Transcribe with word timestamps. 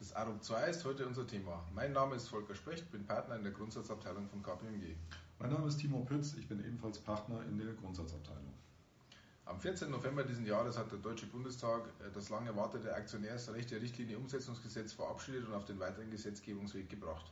Das 0.00 0.14
ARUG 0.14 0.42
2 0.42 0.70
ist 0.70 0.84
heute 0.86 1.06
unser 1.06 1.26
Thema. 1.26 1.62
Mein 1.74 1.92
Name 1.92 2.14
ist 2.14 2.28
Volker 2.28 2.54
Specht, 2.54 2.90
bin 2.90 3.04
Partner 3.04 3.36
in 3.36 3.42
der 3.42 3.52
Grundsatzabteilung 3.52 4.26
von 4.30 4.42
KPMG. 4.42 4.96
Mein 5.38 5.52
Name 5.52 5.68
ist 5.68 5.76
Timo 5.76 6.00
Pütz, 6.06 6.32
ich 6.38 6.48
bin 6.48 6.58
ebenfalls 6.60 6.98
Partner 7.00 7.42
in 7.42 7.58
der 7.58 7.74
Grundsatzabteilung. 7.74 8.54
Am 9.44 9.60
14. 9.60 9.90
November 9.90 10.24
diesen 10.24 10.46
Jahres 10.46 10.78
hat 10.78 10.90
der 10.90 11.00
Deutsche 11.00 11.26
Bundestag 11.26 11.82
äh, 12.00 12.10
das 12.14 12.30
lange 12.30 12.48
erwartete 12.48 12.94
Aktionärsrechte-Richtlinie 12.94 14.16
Umsetzungsgesetz 14.16 14.94
verabschiedet 14.94 15.46
und 15.46 15.52
auf 15.52 15.66
den 15.66 15.78
weiteren 15.78 16.10
Gesetzgebungsweg 16.10 16.88
gebracht. 16.88 17.30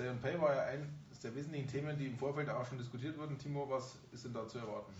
And 0.00 0.20
Pay 0.20 0.40
war 0.40 0.52
ja 0.52 0.62
eines 0.62 1.20
der 1.22 1.32
wesentlichen 1.36 1.68
Themen, 1.68 1.96
die 1.96 2.06
im 2.06 2.18
Vorfeld 2.18 2.50
auch 2.50 2.66
schon 2.66 2.78
diskutiert 2.78 3.16
wurden. 3.16 3.38
Timo, 3.38 3.70
was 3.70 3.94
ist 4.10 4.24
denn 4.24 4.34
da 4.34 4.48
zu 4.48 4.58
erwarten? 4.58 4.92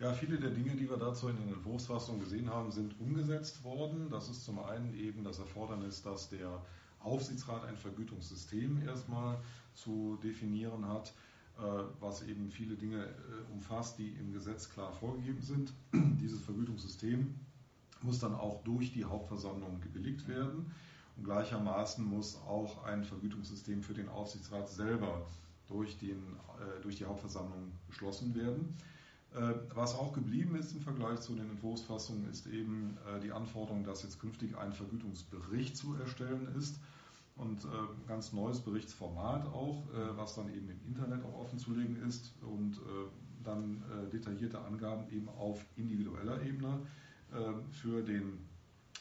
Ja, 0.00 0.12
viele 0.12 0.38
der 0.38 0.50
Dinge, 0.50 0.76
die 0.76 0.88
wir 0.88 0.96
dazu 0.96 1.28
in 1.28 1.36
den 1.36 1.48
Entwurfsfassungen 1.48 2.20
gesehen 2.20 2.48
haben, 2.50 2.70
sind 2.70 2.94
umgesetzt 3.00 3.64
worden. 3.64 4.08
Das 4.10 4.28
ist 4.28 4.44
zum 4.44 4.60
einen 4.60 4.94
eben 4.94 5.24
das 5.24 5.40
Erfordernis, 5.40 6.02
dass 6.02 6.28
der 6.28 6.62
Aufsichtsrat 7.00 7.64
ein 7.64 7.76
Vergütungssystem 7.76 8.80
erstmal 8.86 9.40
zu 9.74 10.16
definieren 10.22 10.86
hat, 10.86 11.12
äh, 11.58 11.82
was 11.98 12.22
eben 12.22 12.48
viele 12.48 12.76
Dinge 12.76 13.06
äh, 13.06 13.52
umfasst, 13.52 13.98
die 13.98 14.10
im 14.10 14.32
Gesetz 14.32 14.68
klar 14.70 14.92
vorgegeben 14.92 15.42
sind. 15.42 15.72
Dieses 15.92 16.42
Vergütungssystem 16.42 17.34
muss 18.02 18.20
dann 18.20 18.36
auch 18.36 18.62
durch 18.62 18.92
die 18.92 19.04
Hauptversammlung 19.04 19.80
gebilligt 19.80 20.28
werden. 20.28 20.70
Und 21.16 21.24
gleichermaßen 21.24 22.04
muss 22.04 22.36
auch 22.46 22.84
ein 22.84 23.02
Vergütungssystem 23.02 23.82
für 23.82 23.94
den 23.94 24.08
Aufsichtsrat 24.08 24.68
selber 24.68 25.26
durch, 25.66 25.98
den, 25.98 26.18
äh, 26.60 26.82
durch 26.82 26.94
die 26.94 27.04
Hauptversammlung 27.04 27.72
beschlossen 27.88 28.36
werden. 28.36 28.76
Äh, 29.34 29.54
was 29.74 29.94
auch 29.94 30.14
geblieben 30.14 30.56
ist 30.56 30.72
im 30.72 30.80
Vergleich 30.80 31.20
zu 31.20 31.34
den 31.34 31.50
Entwurfsfassungen, 31.50 32.30
ist 32.30 32.46
eben 32.46 32.96
äh, 33.06 33.20
die 33.20 33.30
Anforderung, 33.30 33.84
dass 33.84 34.02
jetzt 34.02 34.20
künftig 34.20 34.56
ein 34.56 34.72
Vergütungsbericht 34.72 35.76
zu 35.76 35.94
erstellen 35.96 36.48
ist 36.56 36.80
und 37.36 37.62
äh, 37.64 37.68
ganz 38.08 38.32
neues 38.32 38.60
Berichtsformat 38.60 39.46
auch, 39.46 39.84
was 40.16 40.34
dann 40.34 40.48
eben 40.48 40.70
im 40.70 40.80
Internet 40.86 41.24
auch 41.24 41.38
offen 41.40 41.58
zu 41.58 41.72
legen 41.72 41.96
ist 42.08 42.34
und 42.42 42.80
dann 43.44 43.82
detaillierte 44.12 44.58
Angaben 44.58 45.08
eben 45.12 45.28
auf 45.28 45.64
individueller 45.76 46.42
Ebene 46.42 46.80
für 47.70 48.02
den 48.02 48.40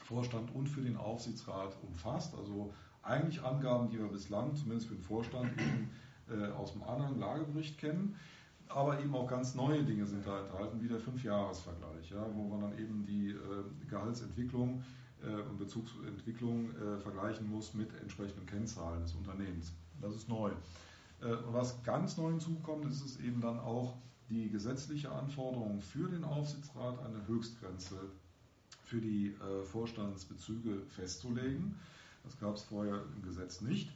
Vorstand 0.04 0.54
und 0.54 0.68
für 0.68 0.82
den 0.82 0.98
Aufsichtsrat 0.98 1.76
umfasst. 1.82 2.36
Also 2.36 2.72
eigentlich 3.02 3.42
Angaben, 3.42 3.90
die 3.90 3.98
wir 3.98 4.08
bislang, 4.08 4.56
zumindest 4.56 4.88
für 4.88 4.96
den 4.96 5.04
Vorstand, 5.04 5.52
eben 5.60 6.54
aus 6.54 6.74
dem 6.74 6.84
anderen 6.84 7.20
Lagebericht 7.20 7.80
kennen 7.80 8.16
aber 8.70 9.00
eben 9.00 9.16
auch 9.16 9.28
ganz 9.28 9.56
neue 9.56 9.84
Dinge 9.84 10.06
sind 10.06 10.26
da 10.26 10.42
enthalten, 10.42 10.82
wie 10.82 10.88
der 10.88 11.00
Fünfjahresvergleich, 11.00 12.10
ja, 12.12 12.26
wo 12.34 12.44
man 12.44 12.62
dann 12.62 12.80
eben 12.80 13.06
die 13.06 13.32
äh, 13.32 13.88
Gehaltsentwicklung 13.90 14.84
äh, 15.24 15.42
und 15.50 15.58
Bezugsentwicklung 15.58 16.72
äh, 16.76 16.98
vergleichen 17.00 17.50
muss 17.50 17.74
mit 17.74 17.90
entsprechenden 18.02 18.46
Kennzahlen 18.46 19.02
des 19.02 19.14
Unternehmens. 19.16 19.74
Das 20.02 20.16
ist 20.16 20.30
neu. 20.30 20.52
Äh, 21.22 21.26
und 21.26 21.54
was 21.54 21.82
ganz 21.84 22.18
neu 22.18 22.30
hinzukommt, 22.30 22.86
ist 22.86 23.04
es 23.04 23.20
eben 23.20 23.42
dann 23.42 23.60
auch 23.60 23.98
die 24.30 24.50
gesetzliche 24.50 25.12
Anforderung 25.12 25.82
für 25.82 26.10
den 26.10 26.24
Aufsichtsrat, 26.24 27.00
eine 27.00 27.26
Höchstgrenze 27.28 27.96
für 28.84 29.02
die 29.02 29.28
äh, 29.28 29.64
Vorstandsbezüge 29.64 30.82
festzulegen. 30.90 31.76
Das 32.24 32.38
gab 32.40 32.56
es 32.56 32.64
vorher 32.64 33.04
im 33.16 33.22
Gesetz 33.22 33.62
nicht. 33.62 33.90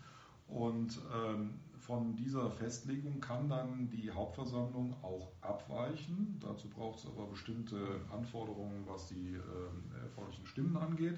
Und 0.52 1.00
ähm, 1.14 1.60
von 1.80 2.16
dieser 2.16 2.52
Festlegung 2.52 3.20
kann 3.20 3.50
dann 3.50 3.90
die 3.90 4.12
Hauptversammlung 4.12 4.94
auch 5.02 5.32
abweichen. 5.42 6.38
Dazu 6.40 6.70
braucht 6.70 7.00
es 7.00 7.06
aber 7.06 7.26
bestimmte 7.26 7.78
Anforderungen, 8.12 8.84
was 8.86 9.08
die 9.08 9.34
äh, 9.34 10.02
erforderlichen 10.04 10.46
Stimmen 10.46 10.78
angeht. 10.78 11.18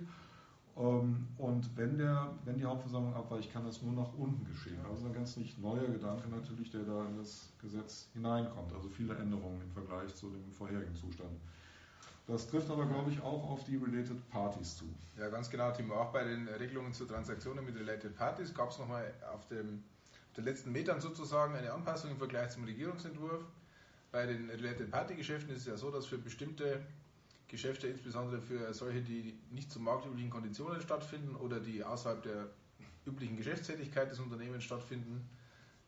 Ähm, 0.78 1.28
und 1.38 1.76
wenn, 1.78 1.98
der, 1.98 2.34
wenn 2.46 2.58
die 2.58 2.66
Hauptversammlung 2.66 3.14
abweicht, 3.14 3.52
kann 3.52 3.66
das 3.66 3.82
nur 3.82 3.94
nach 3.94 4.14
unten 4.18 4.46
geschehen. 4.46 4.80
Also 4.90 5.08
ein 5.08 5.14
ganz 5.14 5.36
nicht 5.38 5.60
neuer 5.60 5.88
Gedanke 5.88 6.30
natürlich, 6.30 6.72
der 6.72 6.84
da 6.84 7.06
in 7.08 7.18
das 7.18 7.52
Gesetz 7.62 8.10
hineinkommt. 8.14 8.74
Also 8.74 8.90
viele 8.90 9.16
Änderungen 9.16 9.62
im 9.62 9.72
Vergleich 9.72 10.16
zu 10.16 10.30
dem 10.30 10.52
vorherigen 10.52 10.96
Zustand. 10.96 11.40
Das 12.26 12.48
trifft 12.48 12.70
aber, 12.70 12.86
glaube 12.86 13.12
ich, 13.12 13.22
auch 13.22 13.50
auf 13.50 13.66
die 13.66 13.76
Related 13.76 14.30
Parties 14.30 14.78
zu. 14.78 14.86
Ja, 15.18 15.28
ganz 15.30 15.50
genau, 15.50 15.72
Timo. 15.72 15.96
Auch 15.96 16.14
bei 16.14 16.24
den 16.24 16.48
Regelungen 16.48 16.94
zu 16.94 17.06
Transaktionen 17.06 17.66
mit 17.66 17.76
Related 17.76 18.16
Parties 18.16 18.54
gab 18.54 18.72
es 18.72 18.78
nochmal 18.78 19.14
auf, 19.34 19.42
auf 19.42 19.48
den 19.48 19.84
letzten 20.38 20.72
Metern 20.72 21.02
sozusagen 21.02 21.56
eine 21.56 21.74
Anpassung 21.74 22.12
im 22.12 22.18
Vergleich 22.18 22.52
zum 22.52 22.64
Regierungsentwurf. 22.64 23.44
Bei 24.12 24.26
den 24.26 24.50
Related 24.50 24.90
Party 24.90 25.16
Geschäften 25.16 25.54
ist 25.54 25.60
es 25.60 25.66
ja 25.66 25.76
so, 25.76 25.92
dass 25.92 26.06
für 26.06 26.18
bestimmte 26.18 26.86
Geschäfte, 27.50 27.88
insbesondere 27.88 28.42
für 28.42 28.74
solche, 28.74 29.02
die 29.02 29.38
nicht 29.52 29.72
zu 29.72 29.80
marktüblichen 29.80 30.30
Konditionen 30.30 30.82
stattfinden 30.82 31.36
oder 31.36 31.60
die 31.60 31.84
außerhalb 31.84 32.24
der 32.24 32.50
üblichen 33.06 33.36
Geschäftstätigkeit 33.36 34.10
des 34.10 34.20
Unternehmens 34.20 34.64
stattfinden, 34.64 35.28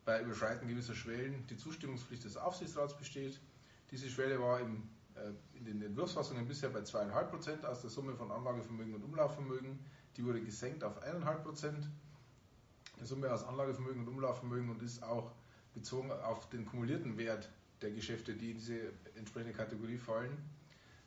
bei 0.04 0.20
Überschreiten 0.20 0.68
gewisser 0.68 0.94
Schwellen 0.94 1.46
die 1.48 1.56
Zustimmungspflicht 1.56 2.24
des 2.24 2.36
Aufsichtsrats 2.36 2.96
besteht. 2.96 3.40
Diese 3.90 4.08
Schwelle 4.08 4.40
war 4.40 4.60
im 4.60 4.82
in 5.54 5.64
den 5.64 5.82
Entwurfsfassungen 5.82 6.46
bisher 6.46 6.68
bei 6.68 6.80
2,5 6.80 7.24
Prozent 7.24 7.66
aus 7.66 7.80
der 7.80 7.90
Summe 7.90 8.14
von 8.14 8.30
Anlagevermögen 8.30 8.94
und 8.94 9.04
Umlaufvermögen. 9.04 9.78
Die 10.16 10.24
wurde 10.24 10.42
gesenkt 10.42 10.84
auf 10.84 11.02
1,5 11.02 11.34
Prozent. 11.42 11.88
Die 13.00 13.04
Summe 13.04 13.32
aus 13.32 13.44
Anlagevermögen 13.44 14.02
und 14.02 14.08
Umlaufvermögen 14.08 14.70
und 14.70 14.82
ist 14.82 15.02
auch 15.02 15.32
bezogen 15.74 16.10
auf 16.10 16.48
den 16.48 16.64
kumulierten 16.64 17.18
Wert 17.18 17.50
der 17.82 17.90
Geschäfte, 17.90 18.34
die 18.34 18.52
in 18.52 18.56
diese 18.56 18.92
entsprechende 19.14 19.52
Kategorie 19.52 19.98
fallen. 19.98 20.36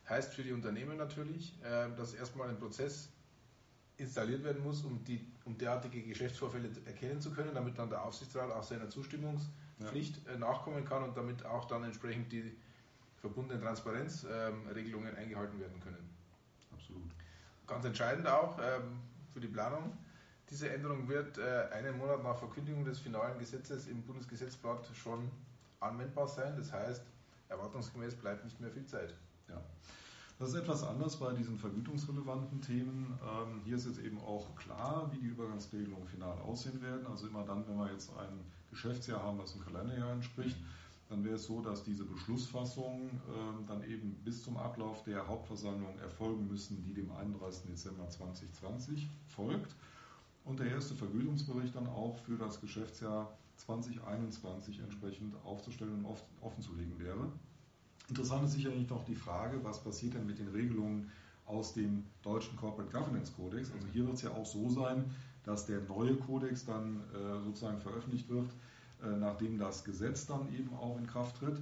Heißt 0.08 0.34
für 0.34 0.42
die 0.42 0.52
Unternehmen 0.52 0.96
natürlich, 0.96 1.54
äh, 1.62 1.88
dass 1.96 2.14
erstmal 2.14 2.48
ein 2.48 2.58
Prozess 2.58 3.10
installiert 3.96 4.42
werden 4.44 4.62
muss, 4.62 4.82
um, 4.82 5.04
die, 5.04 5.26
um 5.44 5.56
derartige 5.58 6.02
Geschäftsvorfälle 6.02 6.70
erkennen 6.86 7.20
zu 7.20 7.32
können, 7.32 7.54
damit 7.54 7.78
dann 7.78 7.90
der 7.90 8.04
Aufsichtsrat 8.04 8.50
auch 8.50 8.62
seiner 8.62 8.88
Zustimmungspflicht 8.88 10.26
ja. 10.26 10.32
Äh, 10.32 10.38
nachkommen 10.38 10.84
kann 10.84 11.04
und 11.04 11.16
damit 11.16 11.44
auch 11.44 11.66
dann 11.66 11.84
entsprechend 11.84 12.32
die 12.32 12.56
verbundenen 13.20 13.62
Transparenzregelungen 13.62 15.14
eingehalten 15.16 15.60
werden 15.60 15.80
können. 15.80 16.10
Absolut. 16.72 17.10
Ganz 17.66 17.84
entscheidend 17.84 18.26
auch 18.26 18.58
ähm, 18.58 19.00
für 19.32 19.40
die 19.40 19.48
Planung. 19.48 19.92
Diese 20.48 20.68
Änderung 20.70 21.08
wird 21.08 21.38
äh, 21.38 21.68
einen 21.72 21.96
Monat 21.98 22.22
nach 22.24 22.36
Verkündigung 22.36 22.84
des 22.84 22.98
finalen 22.98 23.38
Gesetzes 23.38 23.86
im 23.86 24.02
Bundesgesetzblatt 24.02 24.90
schon 24.94 25.30
anwendbar 25.78 26.26
sein. 26.26 26.54
Das 26.56 26.72
heißt, 26.72 27.02
erwartungsgemäß 27.48 28.16
bleibt 28.16 28.44
nicht 28.44 28.60
mehr 28.60 28.70
viel 28.70 28.86
Zeit. 28.86 29.14
Ja. 29.48 29.62
Das 30.40 30.48
ist 30.48 30.54
etwas 30.54 30.82
anders 30.82 31.16
bei 31.16 31.32
diesen 31.34 31.58
vergütungsrelevanten 31.58 32.62
Themen. 32.62 33.18
Ähm, 33.22 33.60
hier 33.64 33.76
ist 33.76 33.86
jetzt 33.86 33.98
eben 33.98 34.18
auch 34.20 34.56
klar, 34.56 35.10
wie 35.12 35.18
die 35.18 35.26
Übergangsregelungen 35.26 36.08
final 36.08 36.38
aussehen 36.38 36.80
werden. 36.80 37.06
Also 37.06 37.28
immer 37.28 37.44
dann, 37.44 37.68
wenn 37.68 37.76
wir 37.76 37.92
jetzt 37.92 38.10
ein 38.16 38.40
Geschäftsjahr 38.70 39.22
haben, 39.22 39.38
was 39.38 39.52
dem 39.52 39.62
Kalenderjahr 39.62 40.12
entspricht, 40.12 40.56
dann 41.10 41.24
wäre 41.24 41.34
es 41.34 41.44
so, 41.44 41.60
dass 41.60 41.82
diese 41.82 42.04
Beschlussfassungen 42.04 43.08
äh, 43.08 43.66
dann 43.66 43.82
eben 43.82 44.14
bis 44.24 44.44
zum 44.44 44.56
Ablauf 44.56 45.02
der 45.02 45.26
Hauptversammlung 45.26 45.98
erfolgen 45.98 46.46
müssen, 46.46 46.84
die 46.84 46.94
dem 46.94 47.10
31. 47.10 47.64
Dezember 47.66 48.08
2020 48.08 49.10
folgt. 49.26 49.74
Und 50.44 50.60
der 50.60 50.68
erste 50.70 50.94
Vergütungsbericht 50.94 51.74
dann 51.74 51.88
auch 51.88 52.16
für 52.18 52.36
das 52.36 52.60
Geschäftsjahr 52.60 53.36
2021 53.56 54.78
entsprechend 54.78 55.34
aufzustellen 55.44 56.04
und 56.04 56.16
offen 56.40 56.62
zu 56.62 56.74
legen 56.74 56.96
wäre. 56.98 57.28
Interessant 58.08 58.44
ist 58.44 58.52
sicherlich 58.52 58.88
noch 58.88 59.04
die 59.04 59.16
Frage, 59.16 59.62
was 59.64 59.82
passiert 59.82 60.14
denn 60.14 60.26
mit 60.26 60.38
den 60.38 60.48
Regelungen 60.48 61.10
aus 61.44 61.74
dem 61.74 62.04
deutschen 62.22 62.56
Corporate 62.56 62.90
Governance 62.96 63.32
Codex. 63.32 63.72
Also 63.72 63.86
hier 63.92 64.06
wird 64.06 64.14
es 64.14 64.22
ja 64.22 64.30
auch 64.30 64.46
so 64.46 64.68
sein, 64.68 65.10
dass 65.42 65.66
der 65.66 65.80
neue 65.82 66.14
Kodex 66.14 66.64
dann 66.64 67.00
äh, 67.12 67.42
sozusagen 67.42 67.80
veröffentlicht 67.80 68.28
wird 68.28 68.48
nachdem 69.08 69.58
das 69.58 69.84
Gesetz 69.84 70.26
dann 70.26 70.52
eben 70.54 70.74
auch 70.74 70.98
in 70.98 71.06
Kraft 71.06 71.38
tritt. 71.38 71.60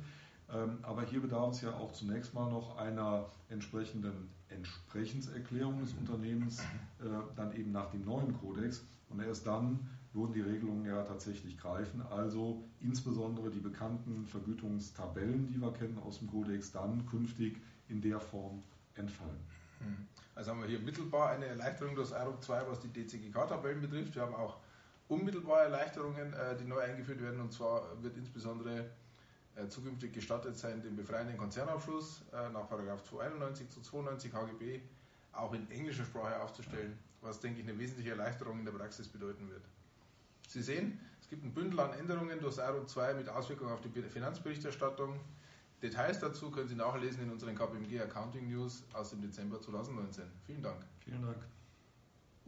Ähm, 0.53 0.79
aber 0.83 1.03
hier 1.03 1.21
bedarf 1.21 1.55
es 1.55 1.61
ja 1.61 1.73
auch 1.75 1.93
zunächst 1.93 2.33
mal 2.35 2.51
noch 2.51 2.79
einer 2.79 3.27
entsprechenden 3.51 4.31
Entsprechenserklärung 4.49 5.81
des 5.81 5.93
Unternehmens, 5.93 6.61
äh, 6.61 7.05
dann 7.37 7.55
eben 7.55 7.73
nach 7.73 7.91
dem 7.91 8.05
neuen 8.05 8.39
Kodex. 8.39 8.85
Und 9.11 9.21
erst 9.21 9.47
dann 9.47 9.79
würden 10.13 10.33
die 10.33 10.41
Regelungen 10.41 10.87
ja 10.87 11.03
tatsächlich 11.03 11.59
greifen. 11.59 12.03
Also 12.11 12.65
insbesondere 12.81 13.51
die 13.51 13.61
bekannten 13.61 14.27
Vergütungstabellen, 14.27 15.49
die 15.49 15.61
wir 15.61 15.73
kennen 15.73 15.99
aus 15.99 16.19
dem 16.19 16.31
Kodex, 16.31 16.73
dann 16.73 17.07
künftig 17.07 17.61
in 17.89 18.01
der 18.01 18.21
Form 18.21 18.63
entfallen. 18.95 19.39
Hm. 19.81 20.07
Also 20.35 20.53
haben 20.53 20.61
wir 20.61 20.69
hier 20.69 20.81
mittelbar 20.81 21.31
eine 21.31 21.47
Erleichterung 21.47 21.95
durch 21.95 22.11
IROC 22.11 22.43
2, 22.43 22.63
was 22.69 22.81
die 22.81 22.89
DCGK-Tabellen 22.89 23.81
betrifft. 23.81 24.15
Wir 24.15 24.23
haben 24.23 24.35
auch 24.35 24.59
unmittelbare 25.09 25.65
Erleichterungen, 25.65 26.33
äh, 26.33 26.57
die 26.57 26.65
neu 26.65 26.81
eingeführt 26.81 27.23
werden. 27.23 27.41
Und 27.41 27.53
zwar 27.53 28.03
wird 28.03 28.17
insbesondere 28.17 28.91
äh, 29.57 29.67
zukünftig 29.69 30.13
gestattet 30.13 30.57
sein, 30.57 30.83
den 30.83 30.97
befreienden 30.97 31.37
Konzernabschluss 31.37 32.23
äh, 32.33 32.51
nach 32.51 32.69
291 32.69 33.69
zu 33.71 33.81
92 33.81 34.33
HGB 34.33 34.81
auch 35.33 35.53
in 35.53 35.71
englischer 35.71 36.05
Sprache 36.05 36.41
aufzustellen, 36.41 36.99
was, 37.23 37.41
denke 37.41 37.61
ich, 37.61 37.69
eine 37.69 37.79
wesentliche 37.79 38.11
Erleichterung 38.11 38.59
in 38.59 38.65
der 38.65 38.73
Praxis 38.73 39.09
bedeuten 39.09 39.49
wird. 39.51 39.63
Sie 40.49 40.63
sehen, 40.63 40.99
es 41.21 41.29
gibt 41.29 41.45
ein 41.45 41.53
Bündel 41.53 41.81
an 41.81 41.93
Änderungen 41.93 42.41
durch 42.41 42.61
ARO 42.61 42.85
2 42.85 43.15
mit 43.15 43.29
Auswirkungen 43.29 43.73
auf 43.73 43.81
die 43.81 43.91
Finanzberichterstattung. 44.03 45.21
Details 45.83 46.19
dazu 46.19 46.51
können 46.51 46.69
Sie 46.69 46.75
nachlesen 46.75 47.23
in 47.23 47.31
unseren 47.31 47.55
KPMG 47.55 48.01
Accounting 48.01 48.49
News 48.49 48.83
aus 48.93 49.11
dem 49.11 49.21
Dezember 49.21 49.61
2019. 49.61 50.25
Vielen 50.47 50.63
Dank. 50.63 50.85
Vielen 51.05 51.23
Dank. 51.23 51.39